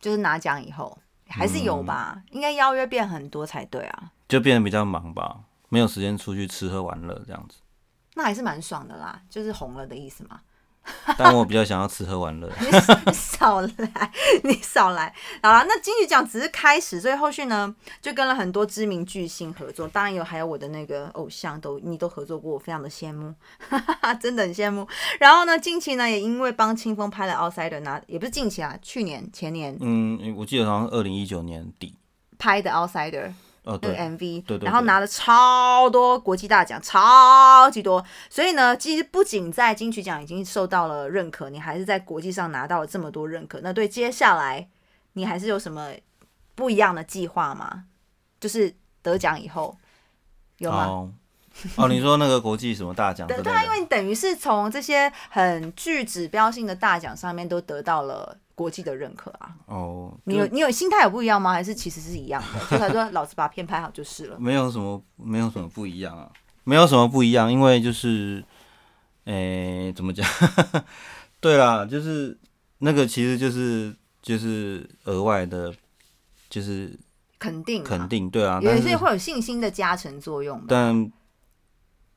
[0.00, 2.14] 就是拿奖以后，还是有吧？
[2.16, 4.10] 嗯应该邀约变很多才对啊。
[4.28, 7.60] 就变得比较忙吧，没有时间出去吃喝玩乐这样子。
[8.14, 10.40] 那还是蛮爽的啦，就是红了的意思嘛。
[11.16, 12.50] 但我比较想要吃喝玩乐。
[12.60, 14.12] 你少来，
[14.44, 15.12] 你少来。
[15.42, 23.34] 好了，那金曲奖只是开始，所以后续呢，就跟了很多知名巨星合作，当然有还有我的那个偶像都你都合作过，我非常的羡慕，
[24.20, 24.86] 真的很羡慕。
[25.18, 31.94] 然后呢，近期呢也因为帮清风拍了《Outsider》，拿也不是近期啊，去年前年嗯，我记得好像二零一九年底。
[32.38, 33.26] 拍的《Outsider》。
[33.68, 38.02] 哦，那个对，MV，对对然后拿了超多国际大奖，超级多。
[38.30, 43.60] 所以呢，其实不仅在金曲奖已经受到了认可，你还是在国际上拿到了这么多认可。
[43.62, 44.66] 那对接下来
[45.12, 45.90] 你还是有什么
[46.54, 47.84] 不一样的计划吗？
[48.40, 49.76] 就是得奖以后
[50.56, 50.86] 有吗？
[50.86, 51.12] 哦，
[51.76, 53.26] 哦，你说那个国际什么大奖？
[53.28, 59.54] 对对啊，因为你等于是从这些很具指标性的大奖上面都得到了国际的认可啊。
[59.66, 61.52] 哦，你有你有心态有不一样吗？
[61.52, 62.58] 还是其实是一样的？
[62.68, 64.36] 就他说老子把片拍好就是了。
[64.40, 66.28] 没有什么没有什么不一样啊，
[66.64, 68.42] 没有什么不一样，因为就是，
[69.26, 70.26] 诶、怎么讲？
[71.38, 72.36] 对啦，就是
[72.78, 75.72] 那个其实就是就是额外的，
[76.50, 76.98] 就是
[77.38, 80.60] 肯定嘛肯，定，对啊，也但是是会有信心的加成作用。
[80.66, 81.08] 但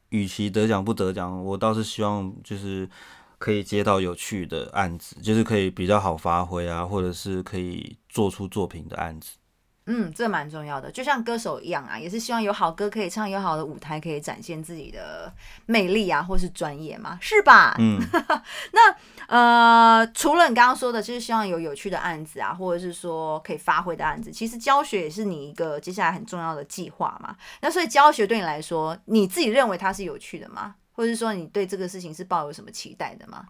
[0.10, 2.90] 与其得奖不得奖，我倒是希望就是
[3.42, 9.32] 可以接到有趣的案子，就是可以比较好发挥啊，或者是可以做出作品的案子。
[9.88, 15.34] 嗯，这蛮重要的，就像歌手一样啊，也是希望有好歌可以唱，有好的舞台可以展现自己的
[15.66, 17.76] 魅力啊，或是专业嘛，是吧？
[17.80, 18.00] 嗯，
[18.72, 27.36] 那呃，除了你刚刚说的，就是希望有有趣的案子啊，或者是说可以发挥的案子，其实教学也是你一个接下来很重要的计划嘛。
[27.62, 30.76] 那所以教学对你来说，你自己认为它是有趣的吗？
[31.02, 33.48] 或者是说你对这个事情是抱有什么期待的吗？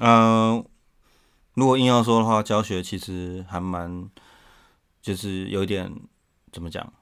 [0.00, 0.60] 呃，
[1.54, 4.10] 如果硬要说的话，教学其实还蛮，
[5.00, 5.94] 就是有一点
[6.50, 6.92] 怎么讲，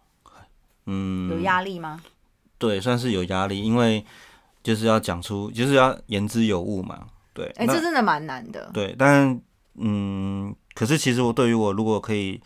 [0.84, 1.98] 嗯，有压力吗？
[2.58, 4.04] 对，算是有压力，因为
[4.62, 7.06] 就是要讲出，就是要言之有物嘛。
[7.32, 8.70] 对，哎、那这真的蛮难的。
[8.74, 9.40] 对，但
[9.76, 12.38] 嗯，可是其实我对于我如果可以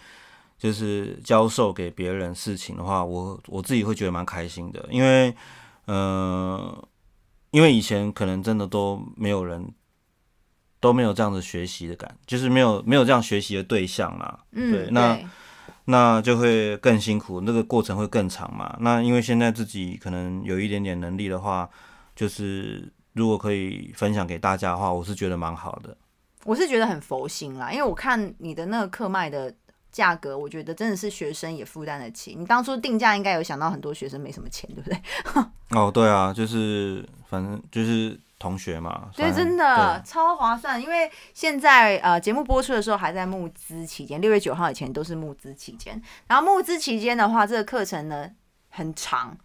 [0.57, 5.35] 就是教授给别人事情的话，我我自己会觉得蛮开心的，因为
[5.87, 6.89] 呃，
[7.51, 9.73] 因为以前可能真的都没有人
[10.79, 14.41] 都没有这样子学习的感，就是没有没有这样学习的对象啦。
[14.53, 15.19] 嗯，对那
[15.85, 18.77] 那就会更辛苦，那个过程会更长嘛。
[18.81, 21.69] 那因为现在自己可能有一点点能力的话，
[22.15, 25.97] 就是如果可以分享给大家的话，我是觉得蛮好的。
[26.45, 29.53] 我是觉得很佛心啦，因为我看你的那个课卖的
[29.93, 32.35] 价格，我觉得真的是学生也负担得起。
[32.39, 35.01] 你当初定价应该有想到很多学生没什么钱，对不对？
[35.79, 39.11] 哦，对啊，就是反正就是同学嘛。
[39.15, 40.81] 对，反正真的超划算。
[40.81, 46.01] 因为现在呃节目播出的时候还在募资期间，六月九号以前都是募资期间。
[46.27, 48.31] 然后募资期间的话，这个课程呢
[48.69, 49.37] 很长。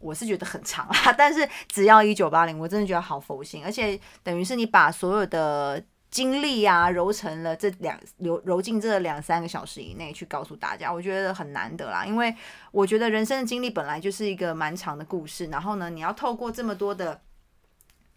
[0.00, 5.82] 我是觉得很长啊， 但是只要一九八零，我真的觉得好佛心，而且等于是你把所有的
[6.14, 12.06] 精力啊揉成了这两揉揉进这两三个小时以内去告诉大家，我觉得很难得啦。
[12.06, 12.32] 因为
[12.70, 17.20] 我觉得人生的经历本来就是一个蛮长的故事，然后呢，你要透过这么多的，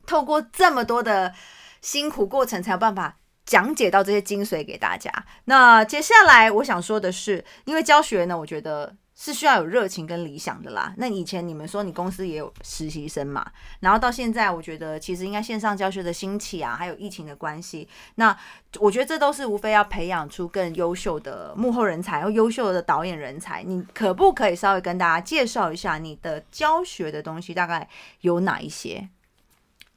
[0.06, 1.34] 透过这么多的
[1.82, 3.18] 辛苦过程，才有办法。
[3.48, 5.10] 讲解到这些精髓给大家。
[5.46, 10.94] 那接下来我想说的是，因为教学呢，我觉得是需要有热情跟理想的啦。
[10.98, 13.44] 那以前你们说你公司也有实习生嘛，
[13.80, 18.38] 然后到现在，我觉得其实应该线上教学的兴起啊，还有疫情的关系，那
[18.80, 23.64] 我觉得这都是无非要培养出更优秀的幕后人才，或优秀的导演人才。
[23.64, 27.90] 你可不可以稍微跟大家介绍一下你的教学的东西大概
[28.22, 29.10] 有哪一些？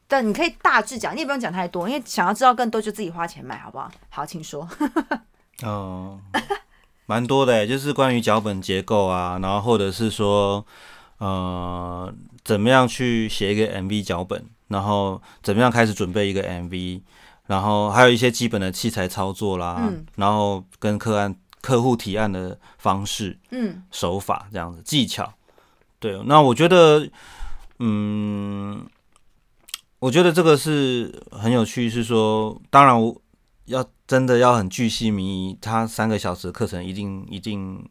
[0.09, 3.93] 但你可以大致讲，你也不用讲太多，因为想要知道更多就自己花钱买，好不好？
[4.09, 4.69] 好，请说。
[5.63, 6.21] 嗯，
[7.11, 10.65] 蛮多的欸，就是关于脚本结构啊，然后或者是说，
[11.19, 17.01] 呃，怎么样去写一个 MV 脚本，然后怎么样开始准备一个 MV，
[17.49, 25.35] 然后还有一些基本的器材操作啦，嗯然后跟客案客户提案的方式、嗯手法这样子技巧。
[25.99, 27.11] 对，那我觉得，
[27.81, 28.87] 嗯，
[29.99, 33.21] 我觉得这个是很有趣，是说，当然我
[33.71, 37.89] 要真的要很巨细靡遗，他三个小时的课程一定一定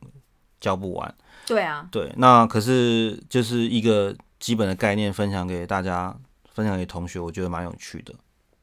[0.60, 1.16] 教不完。
[1.48, 6.16] 对啊，对，那可是就是一个基本的概念分享给大家，
[6.54, 8.14] 分享给同学，我觉得蛮有趣的。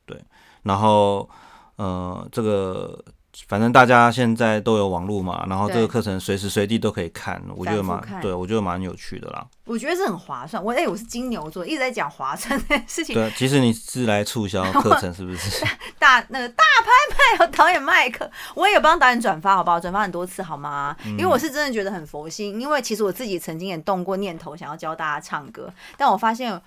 [0.05, 0.23] 对，
[0.63, 1.29] 然后
[1.77, 3.03] 呃，这个
[3.49, 9.47] 反正大家现在都有网络嘛，然后这个课程随时随地都可以看，我觉得蛮对我觉得蛮有趣的啦。
[9.65, 10.63] 我觉得是很划算。
[10.63, 13.15] 我哎、我是金牛座，一直在讲划算这件事情。
[13.15, 15.65] 对，其实你是来促销课程是不是？
[15.99, 19.79] 大那个大拍卖有导演麦克，我也有帮导演转发，好不好？
[19.79, 20.97] 转发很多次好吗？
[21.05, 26.61] 因为我是真的觉得很佛心，因为其实我自己曾经也动过念头，想要教大家唱歌，但我发现。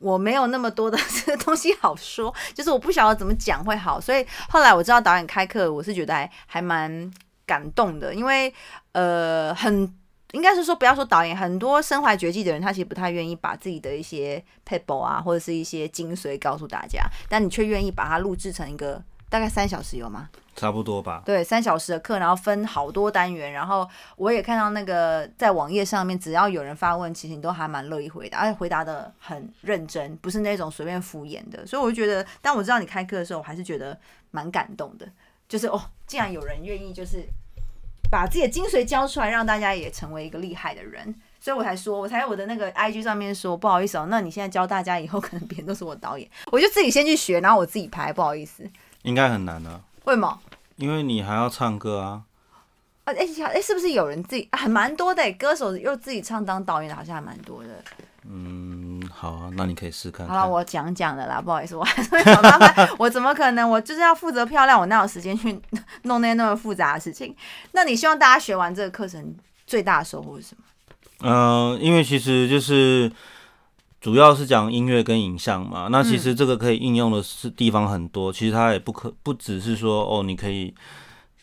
[0.00, 7.08] 我没有那么多的这 个东西好说，就是我不晓得怎么讲会好，所以后来我知道导演开课，我是觉得还还蛮
[7.46, 8.52] 感动的，因为
[8.92, 9.94] 呃很
[10.32, 20.28] 应该是说不要说导演，很多身怀绝技的人，他其实不太愿意把自己的一些 paper 啊，或者是一些精髓告诉大家，但你却愿意把它录制成一个大概三小时有吗？
[20.56, 21.22] 差不多吧。
[21.24, 31.64] 对，三小时的课，然后分好多单元，然后我也看到那个在网页上面，只要有人发问，其实你都还蛮乐意回答，而且回答的很认真，不是那种随便敷衍的。
[31.64, 33.98] 所以我就觉得，当我知道你开课的时候，我还是觉得
[34.32, 35.08] 蛮感动的，
[35.48, 37.24] 就是哦，竟然有人愿意就是
[38.10, 41.14] 把自己的精髓教出来，让大家也成为一个厉害的人。
[41.38, 48.68] 所以我才说，我才在我的那个 IG 上面说，不好意思哦，那你现在教大家以后，可能别人都是我导演，我就自己先去学，然后我自己拍，不好意思，
[49.02, 50.38] 应该很难啊，为什么？
[50.76, 52.22] 因为你还要唱歌啊。
[53.04, 55.32] 啊，哎、哎、是不是有人自己还蛮多的、欸？
[55.32, 57.70] 歌手又自己唱当导演的，好像还蛮多的。
[58.28, 62.94] 嗯，好啊，那你可以试看好了，我讲讲的啦，不好意思，我还是会想办法。
[62.98, 63.68] 我怎么可能？
[63.68, 65.58] 我就是要负责漂亮，我哪有时间去
[66.02, 67.34] 弄那些那么复杂的事情？
[67.72, 69.34] 那你希望大家学完这个课程
[69.66, 70.64] 最大的收获是什么？
[71.22, 73.10] 嗯、因为其实就是
[74.00, 78.32] 主要是讲音乐跟影像嘛，那其实这个可以应用的是地方很多。
[78.32, 80.74] 其实它也不可不只是说哦，你可以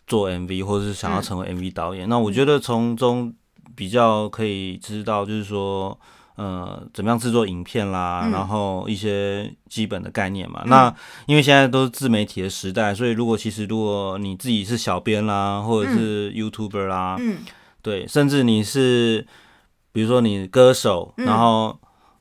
[0.07, 2.09] 做 MV 或者是想要成为 MV 导演。
[2.09, 3.33] 那我觉得从中
[3.75, 5.97] 比较可以知道，就是说。
[6.37, 10.61] 呃，怎么样制作影片啦，嗯然后一些基本的概念嘛。
[10.67, 10.93] 那
[11.25, 17.39] 因为现在都是自媒体的时代，所以如果其实如果你自己是小编啦，或者是 YouTuber 啦，嗯
[17.81, 19.25] 对，甚至你是，
[19.91, 21.75] 比如说你歌手，嗯然后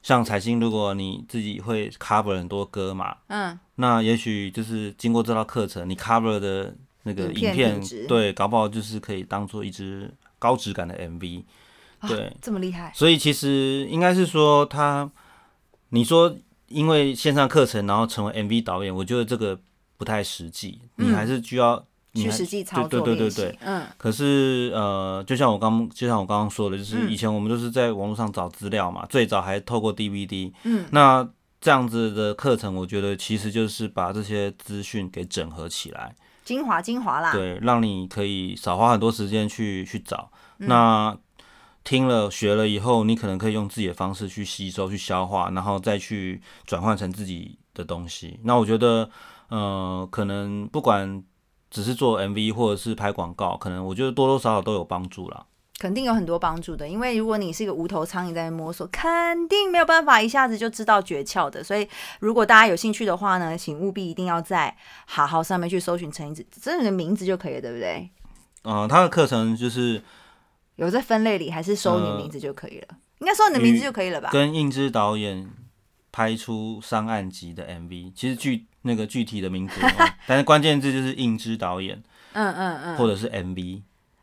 [0.07, 11.43] 像彩星，如果你自己会 cover 很多歌嘛，嗯，那也许就是经过这套课程，你 cover 的那个影片影片，对，搞不好就是可以当做一支高质感的 MV。
[12.07, 15.11] 对，这么厉害，所以其实应该是说他，
[15.89, 16.37] 你说
[16.69, 19.59] 因为线上课程然后成为 MV 导演，我觉得这个
[19.97, 21.85] 不太实际，你嗯还是需要
[22.25, 23.59] 去实际操作对对对。
[23.61, 30.53] 嗯可是呃，就像我刚就像我刚刚说的，就是嗯以前我们都是在网络上找资料嘛，最早还透过 DVD。
[30.65, 31.29] 嗯那
[31.61, 36.15] 这样子的课程，我觉得其实就是把这些资讯给整合起来，
[36.45, 40.31] 精华精华啦，对，让你可以少花很多时间去去找。
[40.59, 41.17] 嗯那
[41.83, 48.41] 听了学了以后，你可能可以用自己的方式去吸收、去消化，然后再去转换成自己的东西。
[48.43, 49.09] 那我觉得，
[49.49, 51.23] 呃，可能不管
[51.77, 55.45] 只是做 MV 或者是拍广告，可能我觉得多多少少都有帮助啦。
[55.79, 56.89] 肯定有很多帮助的。
[56.89, 61.63] 因为如果你是一个无头苍蝇在摸索，肯定没有办法一下子就知道诀窍的。
[61.63, 61.87] 所以
[62.21, 64.75] 如果大家有兴趣的话呢，请务必一定要在
[65.05, 68.09] 好好上面去搜寻陈一子，这你的名字就可以了，对不对？
[68.63, 70.03] 呃，他的课程就是
[70.77, 72.97] 有在分类里，还是搜你呃名字就可以了？
[73.19, 74.31] 应该搜你的名字就可以了吧？
[74.33, 75.47] 跟应之导演
[76.17, 79.79] 拍出上岸集的 MV，其实具那个具体的名字，
[80.27, 82.03] 但是关键字就是应之导演
[82.33, 83.83] 嗯嗯嗯，或者是 MV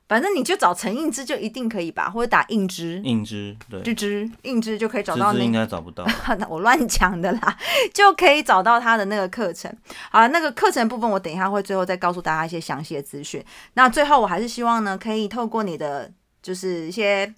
[0.10, 3.00] 反正你就找陈应之就一定可以吧，或者打应之。
[3.04, 6.04] 应之，对，之之应之就可以找到那该找不到。
[6.39, 7.58] 那我乱讲的啦，
[7.94, 9.72] 就可以找到他的那个课程。
[10.10, 13.46] 好，那个课程部分我等一下会最后再告诉大家一些详细的资讯。
[13.76, 17.32] 那最后我还是希望呢，可以透过你的就是一些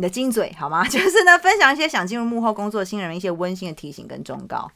[0.00, 0.82] 你的金嘴好吗？
[0.88, 4.70] 就是呢，分享一些想进入幕后工作的新人们一些温馨的提醒跟忠告。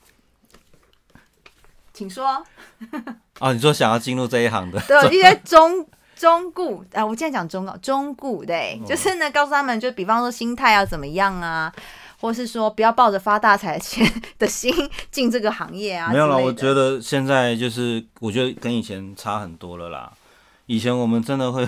[1.94, 2.44] 请说，
[3.40, 11.72] 哦，你说想要进入这一行的， 对一些忠忠固，哎、我今天讲忠告，忠固对，就是呢，告诉他们，就比方说心态要怎么样啊，
[12.20, 14.06] 或是说不要抱着发大财的钱
[14.38, 14.70] 的心
[15.10, 16.10] 进这个行业啊。
[16.12, 20.12] 没有了，我觉得现在就是，我觉得跟以前差很多了啦。
[20.66, 21.66] 以前我们真的会，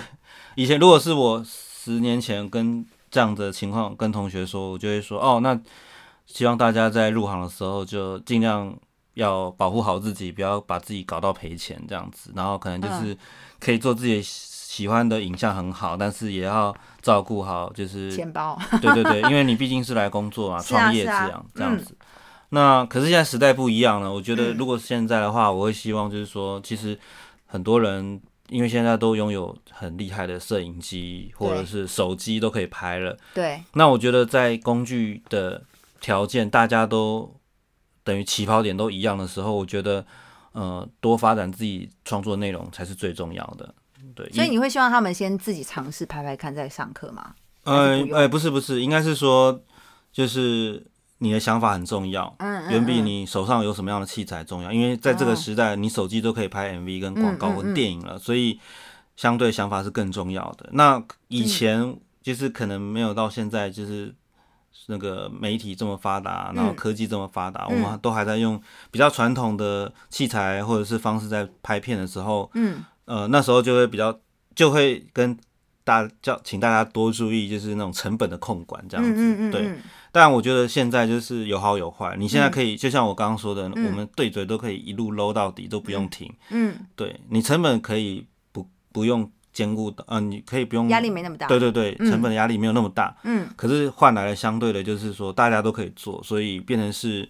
[0.57, 5.59] 以前如果是我十年前跟这样的情况跟同学说，我就会说，哦，那
[6.27, 8.77] 希望大家在入行的时候就尽量
[9.15, 13.17] 要保护好自己，不要把自己搞到赔钱这样子，然后可能就是
[13.61, 21.97] 可以做自己喜欢的影像很好，但是也要照顾好就是钱包，对对对， 因为你毕竟是来工作嘛，创业这样这样子。
[22.51, 26.99] 那可是现在时代不一样了，我觉得如果现在的话，我会希望就是说，其实
[27.47, 35.62] 很多人因为现在都拥有很厉害的摄影机或者是手机都可以拍了，对，那我觉得在工具的
[36.01, 37.34] 条件大家都
[38.05, 40.07] 等于起跑点都一样的时候，我觉得
[40.53, 43.74] 呃多发展自己创作内容才是最重要的。
[44.14, 47.34] 对，所以你会希望他们先自己尝试拍拍看，再上课吗？
[47.64, 49.61] 还是不用呃呃，不是不是，应该是说，
[50.12, 50.86] 就是
[51.19, 54.73] 你的想法很重要，嗯嗯远比嗯你手上有什么样的器材重要。
[54.73, 58.61] 因为在这个哦时代，你手机都可以拍 MV 跟广告跟电影了，所以
[59.17, 60.69] 相对想法是更重要的。
[60.73, 64.14] 那以嗯前就是可能没有到现在，就是
[64.89, 68.61] 那个媒体这么发达，然后嗯科技这么发达，我嗯们都还在用
[68.91, 74.17] 比较传统的器材或者是方式在拍片的时候，嗯，呃，那时候就会比较
[74.55, 75.37] 就会跟
[75.83, 79.51] 大叫请大家多注意，就是那种成本的控管这样子。
[79.51, 79.79] 对，嗯
[80.17, 82.17] 但我觉得现在就是有好有坏。
[82.19, 86.33] 你现在嗯可以，就像我刚刚说的，嗯我们对嘴都可以一路搂到底，都不用停。
[86.49, 91.47] 嗯，对你成本可以不不用兼顾的，呃，你可以不用压力没那么大。
[91.49, 93.14] 对对对，嗯成本的压力没有那么大。
[93.25, 97.29] 嗯，可是换来了相对的，就是说大家都可以做，所以变成是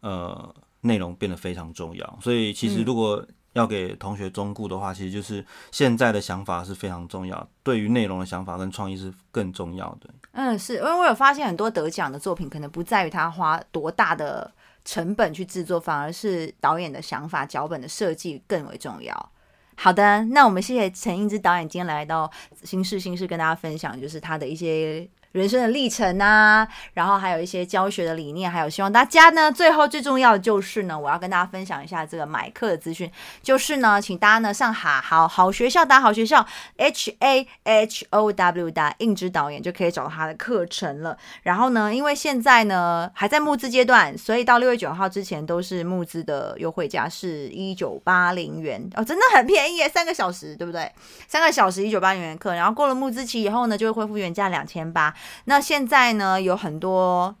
[0.00, 2.18] 呃内容变得非常重要。
[2.22, 10.10] 所以其实嗯如果要给同学忠顾的话，其实就是现在的想法是非常重要，对于内容的想法跟创意是更重要的。
[10.32, 14.52] 嗯，是因为我有发现很多得奖的作品，可能不在于他花多大的
[14.84, 19.32] 成本去制作，反而是导演的想法、脚本的设计更为重要。
[19.76, 22.30] 好的，那我们谢谢陈英之导演今天来到
[22.64, 33.10] 新事新事跟大家分享，就是他的一些人生的历程啊，然后还有一些教学的理念，还有希望大家呢，最后最重要的就是呢，我要跟大家分享一下这个买课的资讯，
[33.42, 36.44] 就是呢，请大家呢上好好好学校打好学校
[36.78, 41.16] H A H O W 打应之导演就可以找到他的课程了。
[41.42, 50.90] 然后呢，因为现在呢还在募资阶段，所以到六月九号之前都是募资的优惠价是一九八零元哦，真的很便宜耶，三个小时对不对？
[51.26, 55.14] 三个小时一九八零元课，然后过了募资期以后呢，就会恢复原价两千八。
[55.44, 57.34] 那现在呢，有很多，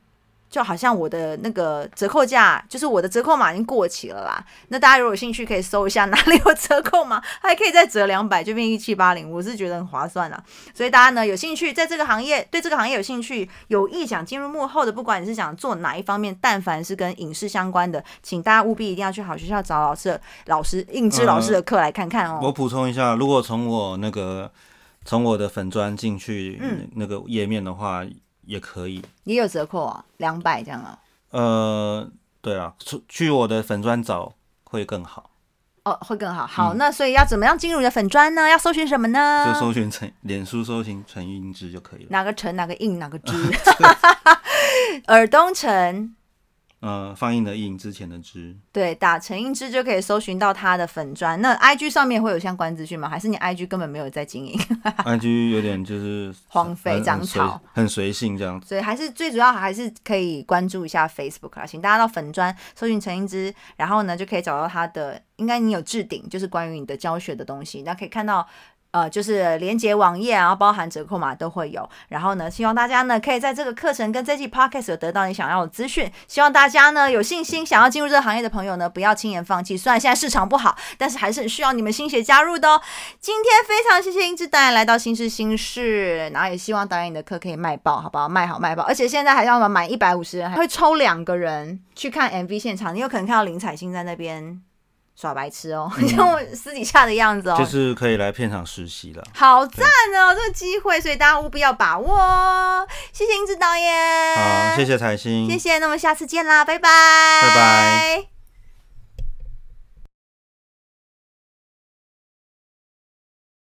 [0.50, 4.42] 就好像我的那个折扣价，就是我的折扣码已经过期了啦。
[4.68, 9.30] 那大家如果有兴趣，可以搜一下哪里有折扣码，还可以再折两百，就变一七八零。
[9.30, 10.42] 我是觉得很划算啊。
[10.72, 22.40] 所以大家呢有兴趣，在这个行业对这个行业有兴趣，有意想进入幕后的，不管你是想做哪一方面，但凡是跟影视相关的，请大家务必一定要去好学校找老师的老师应之老师的课来看看哦。
[22.42, 24.50] 我补充一下，如果从我那个
[25.08, 28.04] 从我的粉砖进去嗯那个页面的话，
[28.42, 29.02] 也可以。
[29.24, 30.98] 也有折扣啊，两百这样啊。
[31.30, 32.10] 呃，
[32.42, 34.34] 对啊，出去我的粉砖找
[34.64, 35.30] 会更好，
[35.84, 36.46] 哦，会更好。
[36.46, 38.46] 好，那所以要怎么样进入你的粉砖呢？
[38.50, 39.50] 要搜寻什么呢？
[39.50, 42.08] 就搜寻陈脸书搜寻陈英之就可以了。
[42.10, 43.32] 哪个陈哪个印哪个之，
[45.08, 46.14] 尔东城
[46.80, 51.40] 呃，放映的映之前的之，对，打陈映之就可以搜寻到他的粉砖。
[51.42, 53.08] 那 IG 上面会有相关资讯吗？
[53.08, 54.56] 还是你 IG 根本没有在经营？
[55.04, 58.68] IG 有点就是 荒废长草很随性这样子。
[58.68, 68.46] 所以还是最主要还是可以关注一下 Facebook 啦，请大家到粉砖搜寻陈映之，然后呢就可以找到他的，应该你有置顶，就是关于你的教学的东西，那可以看到。
[68.90, 71.88] 呃，就是连接网页，然后包含折扣码都会有。
[72.08, 76.10] 然后呢，希望大家呢可以在这个课程跟这期 podcast 有得到你想要的资讯。
[76.26, 79.76] 希望大家呢有信心，想要进入这个行业的朋友呢，不要轻言放弃。
[79.76, 82.80] 虽然现在市场不好，但是还是很需要你们心血加入的哦。
[83.20, 88.28] 今天非常谢谢英之导演来到新事新事，然后也希望导演你的课可以卖爆，好不好？
[88.28, 94.60] 卖好卖爆，而且现在还要满一百五十人，还会抽两个人去看 MV 现场，你有可能看到林采欣在那边
[95.20, 99.24] 耍白痴哦，像我私底下的样子哦，就是可以来片场实习了。
[99.34, 102.86] 好赞哦，这个机会，所以大家务必要把握哦。
[103.12, 106.88] 谢谢英子导演，好，谢谢彩星，谢谢，那么下次见啦，拜拜，
[107.42, 108.37] 拜拜。